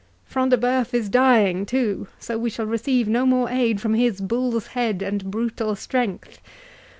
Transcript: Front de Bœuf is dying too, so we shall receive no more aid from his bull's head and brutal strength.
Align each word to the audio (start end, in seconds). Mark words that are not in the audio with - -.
Front 0.25 0.49
de 0.49 0.57
Bœuf 0.57 0.95
is 0.95 1.09
dying 1.09 1.63
too, 1.63 2.07
so 2.17 2.35
we 2.39 2.49
shall 2.49 2.65
receive 2.65 3.07
no 3.07 3.23
more 3.23 3.49
aid 3.51 3.79
from 3.79 3.93
his 3.93 4.19
bull's 4.19 4.65
head 4.73 5.03
and 5.03 5.29
brutal 5.29 5.75
strength. 5.75 6.39